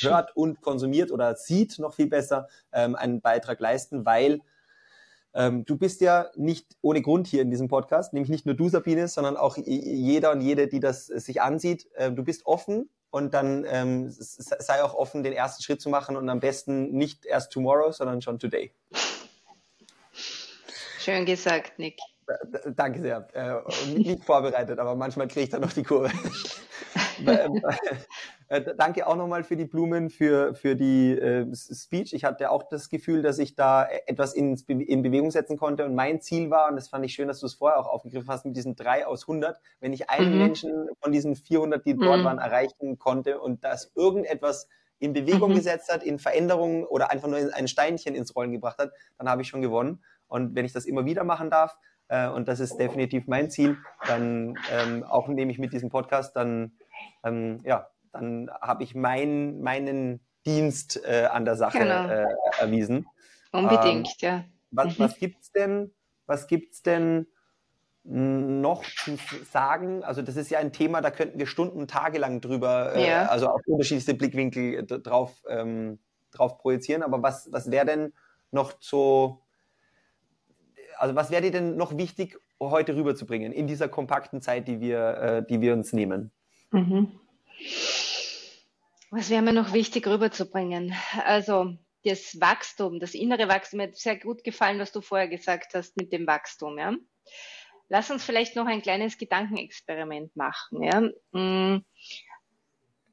[0.00, 4.40] hört und konsumiert oder sieht, noch viel besser ähm, einen Beitrag leisten, weil
[5.32, 8.68] ähm, du bist ja nicht ohne Grund hier in diesem Podcast, nämlich nicht nur du,
[8.68, 11.88] Sabine, sondern auch jeder und jede, die das sich ansieht.
[11.94, 16.16] Äh, du bist offen und dann ähm, sei auch offen, den ersten Schritt zu machen
[16.16, 18.72] und am besten nicht erst tomorrow, sondern schon today.
[20.98, 21.98] Schön gesagt, Nick.
[22.76, 23.26] Danke sehr.
[23.32, 26.10] Äh, nicht vorbereitet, aber manchmal kriege ich da noch die Kurve.
[28.50, 32.12] Äh, danke auch nochmal für die Blumen, für, für die äh, Speech.
[32.14, 35.84] Ich hatte auch das Gefühl, dass ich da etwas in, in Bewegung setzen konnte.
[35.84, 38.28] Und mein Ziel war, und das fand ich schön, dass du es vorher auch aufgegriffen
[38.28, 40.38] hast, mit diesen drei aus 100, wenn ich einen mhm.
[40.38, 42.24] Menschen von diesen 400, die dort mhm.
[42.24, 45.54] waren, erreichen konnte und das irgendetwas in Bewegung mhm.
[45.54, 49.42] gesetzt hat, in Veränderungen oder einfach nur ein Steinchen ins Rollen gebracht hat, dann habe
[49.42, 50.02] ich schon gewonnen.
[50.26, 51.76] Und wenn ich das immer wieder machen darf,
[52.08, 56.34] äh, und das ist definitiv mein Ziel, dann ähm, auch nehme ich mit diesem Podcast,
[56.34, 56.72] dann
[57.24, 62.06] ähm, ja, dann habe ich mein, meinen Dienst äh, an der Sache genau.
[62.08, 62.26] äh,
[62.58, 63.06] erwiesen.
[63.52, 64.44] Unbedingt, ähm, ja.
[64.70, 65.02] Was, mhm.
[65.02, 65.92] was gibt's denn,
[66.26, 67.26] was gibt's denn
[68.02, 69.18] noch zu
[69.50, 70.02] sagen?
[70.04, 73.26] Also das ist ja ein Thema, da könnten wir Stunden, tagelang drüber, äh, ja.
[73.26, 75.98] also auf unterschiedlichste Blickwinkel drauf, ähm,
[76.30, 77.02] drauf projizieren.
[77.02, 78.12] Aber was, was wäre denn
[78.52, 79.42] noch so,
[80.96, 85.16] also was wäre dir denn noch wichtig, heute rüberzubringen in dieser kompakten Zeit, die wir,
[85.16, 86.30] äh, die wir uns nehmen?
[86.72, 87.18] Mhm.
[89.10, 90.94] Was wäre mir noch wichtig rüberzubringen?
[91.24, 95.74] Also das Wachstum, das innere Wachstum, mir hat sehr gut gefallen, was du vorher gesagt
[95.74, 96.78] hast mit dem Wachstum.
[96.78, 96.94] Ja?
[97.88, 100.82] Lass uns vielleicht noch ein kleines Gedankenexperiment machen.
[100.82, 101.02] Ja?
[101.32, 101.84] Hm.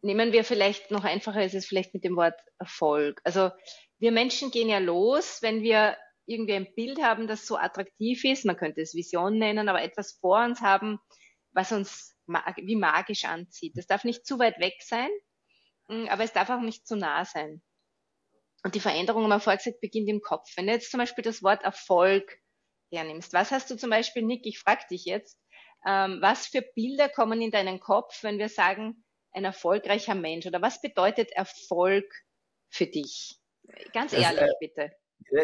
[0.03, 3.19] Nehmen wir vielleicht noch einfacher ist es vielleicht mit dem Wort Erfolg.
[3.23, 3.49] Also
[3.97, 8.45] wir Menschen gehen ja los, wenn wir irgendwie ein Bild haben, das so attraktiv ist,
[8.45, 10.99] man könnte es Vision nennen, aber etwas vor uns haben,
[11.57, 12.15] was uns
[12.57, 13.73] wie magisch anzieht.
[13.75, 15.09] Das darf nicht zu weit weg sein,
[15.87, 17.61] Mm, aber es darf auch nicht zu nah sein.
[18.63, 20.51] Und die Veränderung, haben wir vorher gesagt, beginnt im Kopf.
[20.55, 22.39] Wenn du jetzt zum Beispiel das Wort Erfolg
[22.91, 25.39] hernimmst, was hast du zum Beispiel, Nick, ich frage dich jetzt,
[25.85, 30.61] ähm, was für Bilder kommen in deinen Kopf, wenn wir sagen, ein erfolgreicher Mensch oder
[30.61, 32.11] was bedeutet Erfolg
[32.69, 33.39] für dich?
[33.93, 34.91] Ganz ehrlich, das, äh, bitte.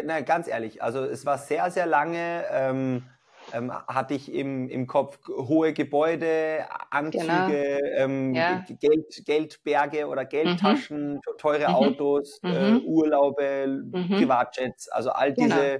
[0.06, 0.82] Nein, ganz ehrlich.
[0.82, 3.08] Also es war sehr, sehr lange ähm,
[3.52, 7.96] ähm, hatte ich im, im Kopf hohe Gebäude, Anzüge, genau.
[7.96, 8.64] ähm, ja.
[8.80, 11.20] Geld, Geldberge oder Geldtaschen, mhm.
[11.38, 11.74] teure mhm.
[11.74, 12.50] Autos, mhm.
[12.50, 14.08] Äh, Urlaube, mhm.
[14.08, 15.54] Privatjets, also all genau.
[15.56, 15.70] diese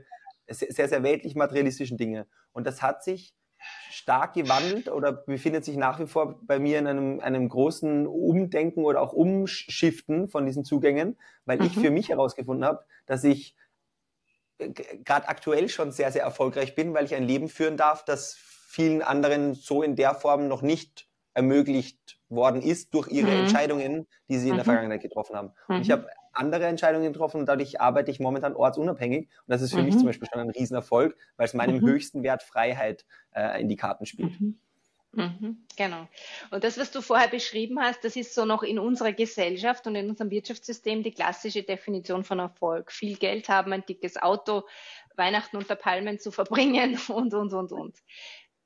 [0.47, 0.73] genau.
[0.73, 2.27] sehr, sehr weltlich materialistischen Dinge.
[2.53, 3.35] Und das hat sich
[3.91, 8.85] stark gewandelt oder befindet sich nach wie vor bei mir in einem, einem großen Umdenken
[8.85, 11.81] oder auch Umschiften von diesen Zugängen, weil ich mhm.
[11.81, 13.57] für mich herausgefunden habe, dass ich
[14.59, 19.03] gerade aktuell schon sehr, sehr erfolgreich bin, weil ich ein Leben führen darf, das vielen
[19.03, 23.41] anderen so in der Form noch nicht ermöglicht worden ist durch ihre mhm.
[23.41, 24.71] Entscheidungen, die sie in der mhm.
[24.71, 25.53] Vergangenheit getroffen haben.
[25.69, 25.75] Mhm.
[25.77, 25.93] Und ich mhm.
[25.93, 29.29] habe andere Entscheidungen getroffen und dadurch arbeite ich momentan ortsunabhängig.
[29.29, 29.99] Und das ist für mich mhm.
[29.99, 31.87] zum Beispiel schon ein Riesenerfolg, weil es meinem mhm.
[31.87, 34.33] höchsten Wert Freiheit äh, in die Karten spielt.
[35.17, 36.09] Mhm, genau.
[36.51, 39.95] Und das, was du vorher beschrieben hast, das ist so noch in unserer Gesellschaft und
[39.95, 42.93] in unserem Wirtschaftssystem die klassische Definition von Erfolg.
[42.93, 44.63] Viel Geld haben, ein dickes Auto,
[45.17, 47.97] Weihnachten unter Palmen zu verbringen und, und, und, und.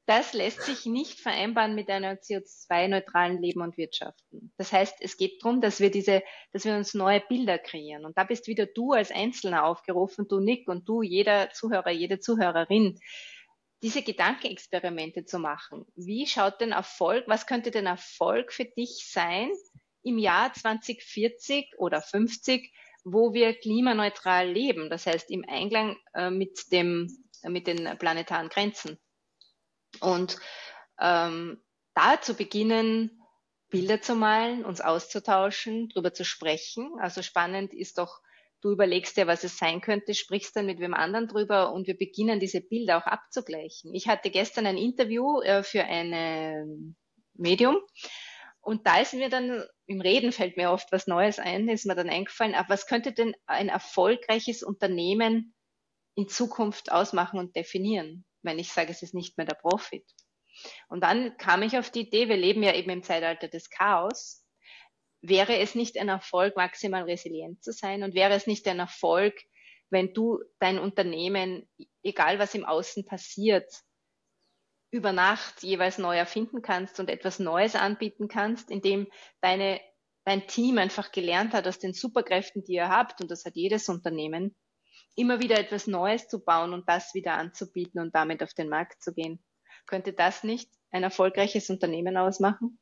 [0.06, 4.54] Das lässt sich nicht vereinbaren mit einer CO2-neutralen Leben und Wirtschaften.
[4.56, 8.06] Das heißt, es geht darum, dass wir diese, dass wir uns neue Bilder kreieren.
[8.06, 12.20] Und da bist wieder du als Einzelner aufgerufen, du Nick und du, jeder Zuhörer, jede
[12.20, 12.98] Zuhörerin,
[13.82, 15.86] diese Gedankenexperimente zu machen.
[15.94, 19.50] Wie schaut denn Erfolg, was könnte denn Erfolg für dich sein
[20.02, 22.72] im Jahr 2040 oder 50,
[23.04, 24.90] wo wir klimaneutral leben?
[24.90, 27.08] Das heißt, im Einklang äh, mit dem,
[27.44, 28.98] mit den planetaren Grenzen.
[30.00, 30.38] Und
[31.00, 31.62] ähm,
[31.94, 33.22] da zu beginnen,
[33.70, 36.98] Bilder zu malen, uns auszutauschen, darüber zu sprechen.
[37.00, 38.20] Also spannend ist doch
[38.60, 41.96] du überlegst dir, was es sein könnte, sprichst dann mit wem anderen drüber und wir
[41.96, 43.94] beginnen diese Bilder auch abzugleichen.
[43.94, 46.96] Ich hatte gestern ein Interview äh, für ein ähm,
[47.34, 47.76] Medium
[48.60, 51.94] und da ist mir dann, im Reden fällt mir oft was Neues ein, ist mir
[51.94, 55.54] dann eingefallen, aber was könnte denn ein erfolgreiches Unternehmen
[56.16, 60.04] in Zukunft ausmachen und definieren, wenn ich sage, es ist nicht mehr der Profit.
[60.88, 64.44] Und dann kam ich auf die Idee, wir leben ja eben im Zeitalter des Chaos
[65.20, 68.02] wäre es nicht ein Erfolg, maximal resilient zu sein?
[68.02, 69.34] Und wäre es nicht ein Erfolg,
[69.90, 71.68] wenn du dein Unternehmen,
[72.02, 73.70] egal was im Außen passiert,
[74.90, 79.06] über Nacht jeweils neu erfinden kannst und etwas Neues anbieten kannst, indem
[79.40, 79.80] deine,
[80.24, 83.88] dein Team einfach gelernt hat aus den Superkräften, die ihr habt, und das hat jedes
[83.88, 84.56] Unternehmen,
[85.14, 89.02] immer wieder etwas Neues zu bauen und das wieder anzubieten und damit auf den Markt
[89.02, 89.42] zu gehen.
[89.86, 92.78] Könnte das nicht ein erfolgreiches Unternehmen ausmachen?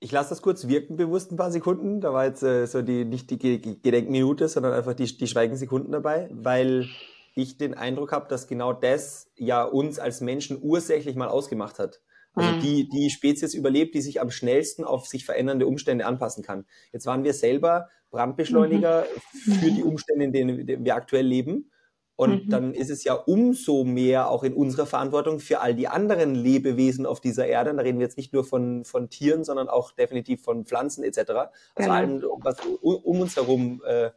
[0.00, 2.00] Ich lasse das kurz wirken, bewusst ein paar Sekunden.
[2.00, 6.28] Da war jetzt äh, so die, nicht die Gedenkminute, sondern einfach die, die Schweigensekunden dabei,
[6.32, 6.88] weil
[7.34, 12.00] ich den Eindruck habe, dass genau das ja uns als Menschen ursächlich mal ausgemacht hat.
[12.34, 12.60] Also mhm.
[12.60, 16.66] die, die Spezies überlebt, die sich am schnellsten auf sich verändernde Umstände anpassen kann.
[16.92, 19.04] Jetzt waren wir selber Brandbeschleuniger
[19.46, 19.52] mhm.
[19.52, 21.70] für die Umstände, in denen wir aktuell leben.
[22.18, 22.50] Und mhm.
[22.50, 27.06] dann ist es ja umso mehr auch in unserer Verantwortung für all die anderen Lebewesen
[27.06, 27.72] auf dieser Erde.
[27.72, 31.18] da reden wir jetzt nicht nur von, von Tieren, sondern auch definitiv von Pflanzen etc.
[31.18, 31.92] Also genau.
[31.92, 34.10] allem, was um uns herum äh,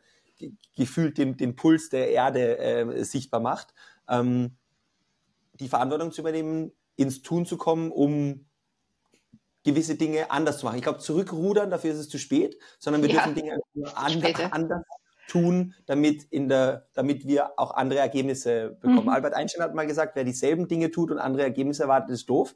[0.76, 3.76] gefühlt den, den Puls der Erde äh, sichtbar macht,
[4.10, 4.56] ähm,
[5.60, 8.48] die Verantwortung zu übernehmen, ins Tun zu kommen, um
[9.64, 10.78] gewisse Dinge anders zu machen.
[10.78, 13.26] Ich glaube, zurückrudern, dafür ist es zu spät, sondern wir ja.
[13.26, 13.60] dürfen Dinge
[13.94, 14.82] anders, anders
[15.32, 19.04] tun, damit, in der, damit wir auch andere Ergebnisse bekommen.
[19.04, 19.10] Mhm.
[19.10, 22.54] Albert Einstein hat mal gesagt, wer dieselben Dinge tut und andere Ergebnisse erwartet, ist doof.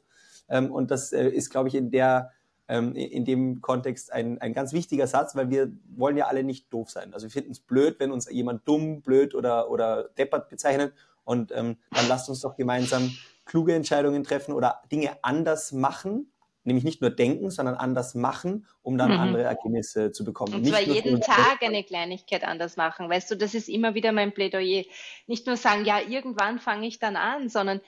[0.50, 2.32] Ähm, und das äh, ist, glaube ich, in der
[2.68, 6.70] ähm, in dem Kontext ein, ein ganz wichtiger Satz, weil wir wollen ja alle nicht
[6.70, 7.14] doof sein.
[7.14, 10.92] Also wir finden es blöd, wenn uns jemand dumm, blöd oder, oder deppert bezeichnet.
[11.24, 13.10] Und ähm, dann lasst uns doch gemeinsam
[13.46, 16.32] kluge Entscheidungen treffen oder Dinge anders machen,
[16.66, 19.20] nämlich nicht nur denken, sondern anders machen, um dann mhm.
[19.20, 20.54] andere Ergebnisse zu bekommen.
[20.54, 23.08] Und zwar jeden Tag eine Kleinigkeit anders machen.
[23.08, 24.84] Weißt du, das ist immer wieder mein Plädoyer.
[25.26, 27.80] Nicht nur sagen, ja, irgendwann fange ich dann an, sondern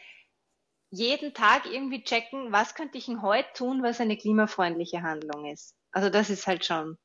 [0.91, 5.75] jeden Tag irgendwie checken, was könnte ich denn heute tun, was eine klimafreundliche Handlung ist.
[5.93, 6.97] Also das ist halt schon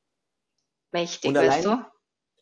[0.92, 1.84] mächtig, Und allein, weißt du?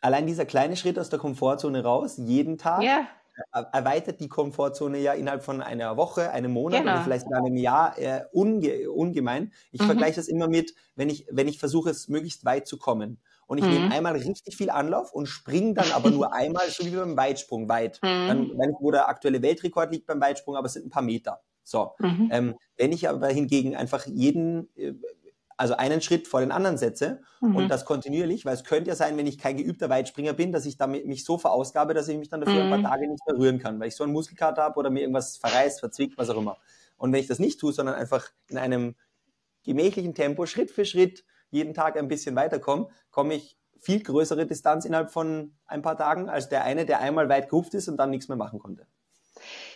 [0.01, 3.09] Allein dieser kleine Schritt aus der Komfortzone raus, jeden Tag, ja
[3.51, 6.93] erweitert die Komfortzone ja innerhalb von einer Woche, einem Monat genau.
[6.93, 9.53] oder vielleicht sogar einem Jahr äh, unge ungemein.
[9.71, 9.87] Ich mhm.
[9.87, 13.21] vergleiche das immer mit, wenn ich, wenn ich versuche, es möglichst weit zu kommen.
[13.47, 13.71] Und ich mhm.
[13.71, 17.69] nehme einmal richtig viel Anlauf und springe dann aber nur einmal, so wie beim Weitsprung
[17.69, 18.01] weit.
[18.03, 18.29] Mhm.
[18.29, 21.43] Dann, wenn, wo der aktuelle Weltrekord liegt beim Weitsprung, aber es sind ein paar Meter.
[21.63, 21.93] So.
[21.99, 22.29] Mhm.
[22.33, 24.95] Ähm, wenn ich aber hingegen einfach jeden äh,
[25.63, 27.55] also einen Schritt vor den anderen setze mhm.
[27.55, 30.67] und das kontinuierlich, weil es könnte ja sein, wenn ich kein geübter Weitspringer bin, dass
[30.67, 32.61] ich damit mich so verausgabe, dass ich mich dann dafür mhm.
[32.63, 32.83] ein paar mhm.
[32.83, 35.79] Tage nicht mehr rühren kann, weil ich so einen Muskelkater habe oder mir irgendwas verreißt,
[35.79, 36.59] verzwickt, was auch immer.
[36.97, 38.97] Und wenn ich das nicht tue, sondern einfach in einem
[39.63, 44.85] gemächlichen Tempo, Schritt für Schritt, jeden Tag ein bisschen weiterkomme, komme ich viel größere Distanz
[44.85, 48.11] innerhalb von ein paar Tagen als der eine, der einmal weit gehupft ist und dann
[48.11, 48.89] nichts mehr machen konnte.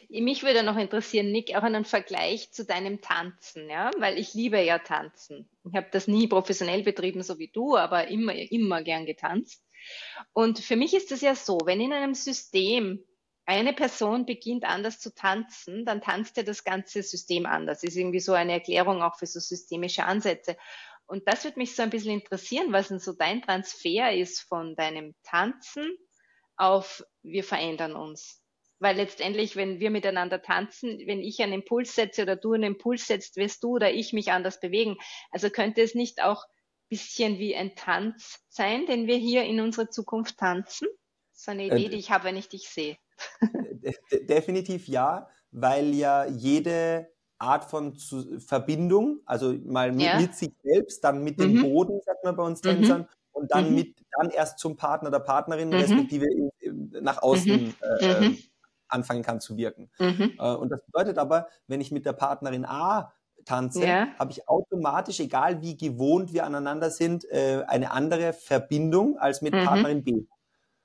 [0.09, 4.61] Mich würde noch interessieren, Nick, auch einen Vergleich zu deinem Tanzen, ja, weil ich liebe
[4.61, 5.49] ja Tanzen.
[5.65, 9.63] Ich habe das nie professionell betrieben, so wie du, aber immer, immer gern getanzt.
[10.33, 13.05] Und für mich ist es ja so, wenn in einem System
[13.47, 17.81] eine Person beginnt anders zu tanzen, dann tanzt ja das ganze System anders.
[17.81, 20.57] Das ist irgendwie so eine Erklärung auch für so systemische Ansätze.
[21.07, 24.75] Und das würde mich so ein bisschen interessieren, was denn so dein Transfer ist von
[24.75, 25.97] deinem Tanzen
[26.57, 28.43] auf wir verändern uns.
[28.79, 33.07] Weil letztendlich, wenn wir miteinander tanzen, wenn ich einen Impuls setze oder du einen Impuls
[33.07, 34.97] setzt, wirst du oder ich mich anders bewegen.
[35.31, 36.45] Also könnte es nicht auch
[36.89, 40.89] bisschen wie ein Tanz sein, den wir hier in unserer Zukunft tanzen?
[41.33, 42.97] So eine Idee, äh, die ich habe, wenn ich dich sehe.
[44.29, 50.21] Definitiv ja, weil ja jede Art von zu Verbindung, also mal mit, ja.
[50.21, 51.63] mit, sich selbst, dann mit dem mhm.
[51.63, 52.69] Boden, sagt man bei uns mhm.
[52.69, 53.75] Tänzern, und dann mhm.
[53.75, 55.75] mit, dann erst zum Partner oder Partnerin, mhm.
[55.75, 57.75] respektive in, in, nach außen mhm.
[58.01, 58.31] äh,
[58.89, 59.91] anfangen kann zu wirken.
[59.99, 63.13] Äh, und das bedeutet aber, wenn ich mit der Partnerin A
[63.45, 64.09] tanze, ja.
[64.19, 69.53] habe ich automatisch, egal wie gewohnt wir aneinander sind, äh, eine andere Verbindung als mit
[69.53, 70.27] Partnerin B.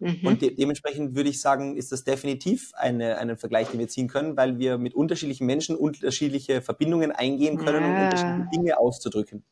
[0.02, 0.26] Mhm.
[0.26, 4.08] Und de dementsprechend würde ich sagen, ist das definitiv eine, einen Vergleich, den wir ziehen
[4.08, 7.88] können, weil wir mit unterschiedlichen Menschen unterschiedliche Verbindungen eingehen können, ja.
[7.88, 9.46] um unterschiedliche Dinge auszudrücken.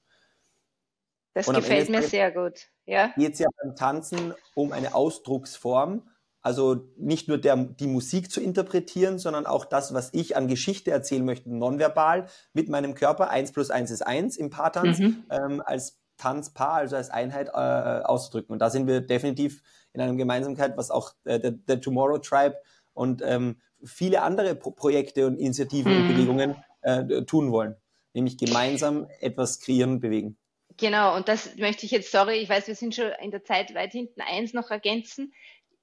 [1.36, 2.68] Das gefällt mir sehr gut.
[2.86, 3.14] Ja.
[3.16, 6.10] Geht es ja beim Tanzen um eine Ausdrucksform,
[6.42, 10.92] also nicht nur der, die Musik zu interpretieren, sondern auch das, was ich an Geschichte
[10.92, 13.30] erzählen möchte, nonverbal mit meinem Körper.
[13.30, 15.26] Eins plus eins ist eins im Paartanz, mhm.
[15.30, 18.54] ähm, als Tanzpaar, also als Einheit äh, auszudrücken.
[18.54, 19.62] Und da sind wir definitiv
[19.94, 22.58] in einer Gemeinsamkeit, was auch äh, der, der, Tomorrow Tribe
[22.94, 26.02] und ähm, viele andere Pro Projekte und Initiativen hm.
[26.02, 27.76] und Bewegungen äh, tun wollen.
[28.14, 30.38] Nämlich gemeinsam etwas kreieren und bewegen.
[30.78, 33.76] Genau, und das möchte ich jetzt, sorry, ich weiß, wir sind schon in der Zeit
[33.76, 35.34] weit hinten, eins noch ergänzen.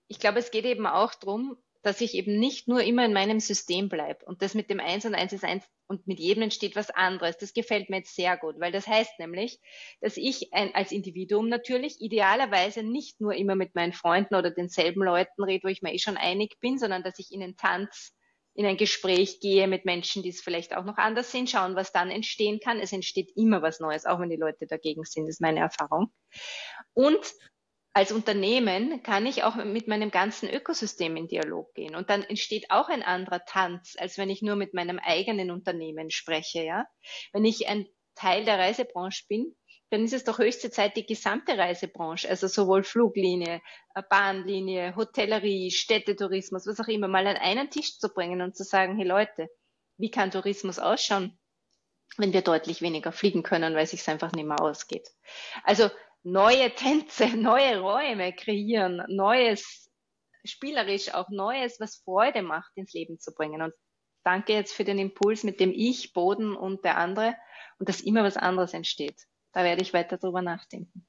[0.08, 3.38] Ich glaube, es geht eben auch darum, dass ich eben nicht nur immer in meinem
[3.38, 4.24] System bleibe.
[4.24, 7.38] Und das mit dem Eins und Eins ist eins und mit jedem entsteht was anderes.
[7.38, 9.60] Das gefällt mir jetzt sehr gut, weil das heißt nämlich,
[10.00, 15.04] dass ich ein, als Individuum natürlich idealerweise nicht nur immer mit meinen Freunden oder denselben
[15.04, 18.12] Leuten rede, wo ich mir eh schon einig bin, sondern dass ich in einen Tanz,
[18.54, 21.92] in ein Gespräch gehe mit Menschen, die es vielleicht auch noch anders sehen, schauen, was
[21.92, 22.80] dann entstehen kann.
[22.80, 26.10] Es entsteht immer was Neues, auch wenn die Leute dagegen sind, ist meine Erfahrung.
[26.94, 27.32] Und
[27.96, 31.96] als Unternehmen kann ich auch mit meinem ganzen Ökosystem in Dialog gehen.
[31.96, 36.10] Und dann entsteht auch ein anderer Tanz, als wenn ich nur mit meinem eigenen Unternehmen
[36.10, 36.84] spreche, ja.
[37.32, 39.56] Wenn ich ein Teil der Reisebranche bin,
[39.88, 43.62] dann ist es doch höchste Zeit, die gesamte Reisebranche, also sowohl Fluglinie,
[43.94, 48.64] äh, Bahnlinie, Hotellerie, Städtetourismus, was auch immer, mal an einen Tisch zu bringen und zu
[48.64, 49.48] sagen, hey Leute,
[49.96, 51.38] wie kann Tourismus ausschauen,
[52.18, 55.08] wenn wir deutlich weniger fliegen können, weil es sich einfach nicht mehr ausgeht.
[55.64, 55.88] Also
[56.26, 59.90] neue Tänze, neue Räume kreieren, Neues,
[60.44, 63.62] spielerisch auch Neues, was Freude macht, ins Leben zu bringen.
[63.62, 63.72] Und
[64.24, 67.36] danke jetzt für den Impuls mit dem Ich, Boden und der andere
[67.78, 69.22] und dass immer was anderes entsteht.
[69.52, 71.06] Da werde ich weiter drüber nachdenken.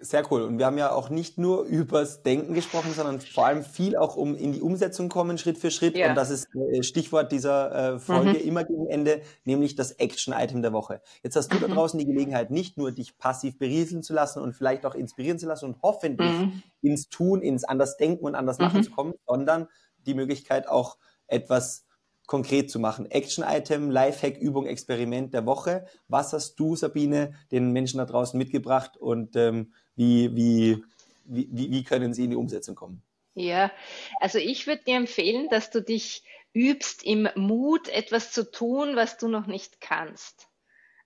[0.00, 0.42] Sehr cool.
[0.42, 4.16] Und wir haben ja auch nicht nur übers Denken gesprochen, sondern vor allem viel auch
[4.16, 5.96] um in die Umsetzung kommen, Schritt für Schritt.
[5.96, 6.10] Ja.
[6.10, 8.48] Und das ist äh, Stichwort dieser äh, Folge mhm.
[8.48, 11.00] immer gegen Ende, nämlich das Action-Item der Woche.
[11.22, 11.60] Jetzt hast du mhm.
[11.62, 15.38] da draußen die Gelegenheit, nicht nur dich passiv berieseln zu lassen und vielleicht auch inspirieren
[15.38, 16.62] zu lassen und hoffentlich mhm.
[16.82, 18.84] ins Tun, ins anders denken und anders machen mhm.
[18.84, 19.68] zu kommen, sondern
[20.06, 21.84] die Möglichkeit auch etwas
[22.28, 23.10] konkret zu machen.
[23.10, 25.86] Action-Item, Lifehack, Übung, Experiment der Woche.
[26.08, 30.84] Was hast du, Sabine, den Menschen da draußen mitgebracht und ähm, wie, wie,
[31.24, 33.02] wie, wie können sie in die Umsetzung kommen?
[33.34, 33.72] Ja,
[34.20, 39.16] also ich würde dir empfehlen, dass du dich übst, im Mut etwas zu tun, was
[39.16, 40.47] du noch nicht kannst.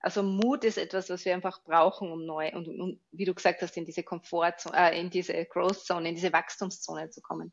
[0.03, 3.61] Also Mut ist etwas, was wir einfach brauchen, um neu und, und wie du gesagt
[3.63, 7.51] hast, in diese Komfortzone, äh, in diese Growth Zone, in diese Wachstumszone zu kommen.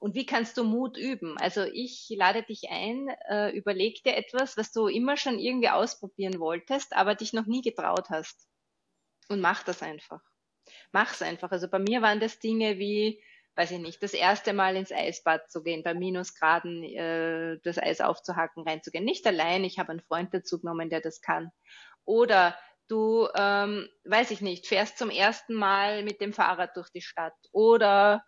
[0.00, 1.36] Und wie kannst du Mut üben?
[1.38, 6.40] Also ich lade dich ein, äh, überleg dir etwas, was du immer schon irgendwie ausprobieren
[6.40, 8.48] wolltest, aber dich noch nie getraut hast.
[9.28, 10.20] Und mach das einfach
[10.92, 11.50] mach's einfach.
[11.50, 13.22] Also bei mir waren das Dinge wie,
[13.56, 18.00] weiß ich nicht, das erste Mal ins Eisbad zu gehen, bei Minusgraden äh, das Eis
[18.00, 19.04] aufzuhacken, reinzugehen.
[19.04, 21.50] Nicht allein, ich habe einen Freund dazu genommen, der das kann.
[22.04, 22.56] Oder
[22.88, 27.34] du, ähm, weiß ich nicht, fährst zum ersten Mal mit dem Fahrrad durch die Stadt.
[27.52, 28.24] Oder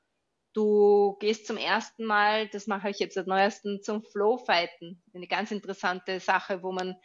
[0.55, 5.03] du gehst zum ersten Mal, das mache ich jetzt seit neuesten, zum Flowfighten.
[5.15, 6.97] Eine ganz interessante Sache, wo man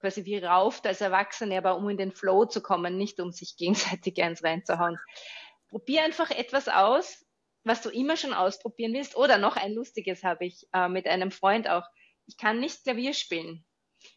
[0.00, 3.56] quasi wie rauft als Erwachsene, aber um in den Flow zu kommen, nicht um sich
[3.56, 4.98] gegenseitig eins reinzuhauen.
[5.68, 7.24] Probier einfach etwas aus,
[7.64, 9.16] was du immer schon ausprobieren willst.
[9.16, 11.86] Oder noch ein lustiges habe ich äh, mit einem Freund auch.
[12.26, 13.64] Ich kann nicht Klavier spielen.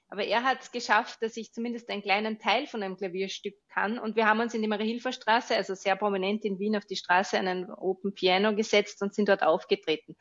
[0.08, 3.98] Aber er hat es geschafft, dass ich zumindest einen kleinen Teil von einem Klavierstück kann.
[4.00, 7.38] Und wir haben uns in die Marie-Hilfer-Straße, also sehr prominent in Wien, auf die Straße
[7.38, 10.16] einen Open Piano gesetzt und sind dort aufgetreten.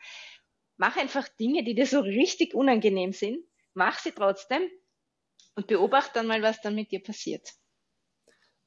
[0.76, 3.38] Mach einfach Dinge, die dir so richtig unangenehm sind.
[3.74, 4.62] Mach sie trotzdem
[5.54, 7.48] und beobachte dann mal, was dann mit dir passiert.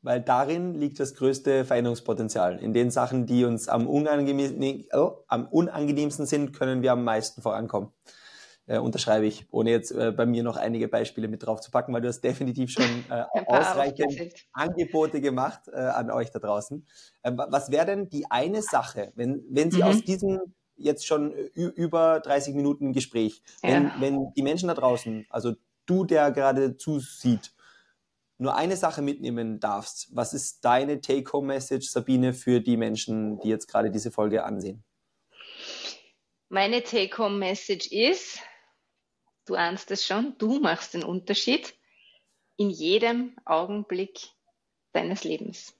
[0.01, 2.59] Weil darin liegt das größte Veränderungspotenzial.
[2.59, 7.41] In den Sachen, die uns am, unangenehm, oh, am unangenehmsten sind, können wir am meisten
[7.41, 7.91] vorankommen.
[8.69, 11.93] Äh, unterschreibe ich, ohne jetzt äh, bei mir noch einige Beispiele mit drauf zu packen,
[11.93, 16.85] weil du hast definitiv schon äh, ausreichend Angebote gemacht äh, an euch da draußen.
[17.23, 19.83] Ähm, was wäre denn die eine Sache, wenn, wenn Sie mhm.
[19.83, 20.41] aus diesem
[20.75, 23.95] jetzt schon über 30 Minuten Gespräch, wenn, ja.
[23.99, 27.53] wenn die Menschen da draußen, also du, der gerade zusieht,
[28.37, 33.67] nur eine Sache mitnehmen darfst, was ist deine Take-Home-Message, Sabine, für die Menschen, die jetzt
[33.67, 34.83] gerade diese Folge ansehen?
[36.49, 38.39] Meine Take-Home-Message ist,
[39.47, 41.73] du ahnst es schon, du machst den Unterschied
[42.57, 44.29] in jedem Augenblick
[44.93, 45.73] deines Lebens.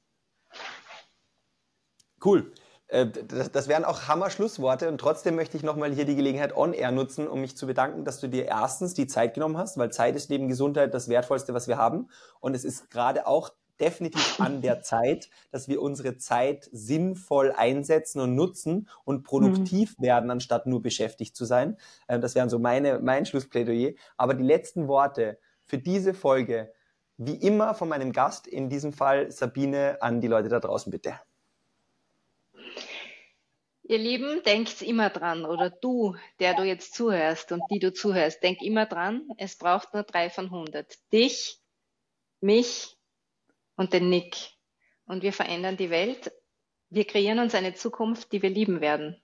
[2.24, 2.52] Cool.
[2.88, 7.28] Äh, das, wären auch Hammer-Schlussworte und trotzdem möchte ich nochmal hier die Gelegenheit on-air nutzen,
[7.28, 10.30] um mich zu bedanken, dass du dir erstens die Zeit genommen hast, weil Zeit ist
[10.30, 12.10] neben Gesundheit das Wertvollste, was wir haben.
[12.40, 18.20] Und es ist gerade auch definitiv an der Zeit, dass wir unsere Zeit sinnvoll einsetzen
[18.22, 20.04] und nutzen und produktiv mhm.
[20.04, 21.78] werden, anstatt nur beschäftigt zu sein.
[22.08, 23.94] Äh, das wären so meine, mein Schlussplädoyer.
[24.18, 26.72] Aber die letzten Worte für diese Folge,
[27.18, 31.20] wie immer von meinem Gast, in diesem Fall Sabine, an die Leute da draußen bitte.
[33.90, 38.44] Ihr Lieben, denkt immer dran, oder du, der du jetzt zuhörst und die du zuhörst,
[38.44, 40.98] denk immer dran, es braucht nur drei von hundert.
[41.14, 41.62] Dich,
[42.42, 42.97] mich
[43.78, 44.36] und den Nick.
[45.06, 46.32] Und wir verändern die Welt.
[46.90, 49.22] Wir kreieren uns eine Zukunft, die wir lieben werden.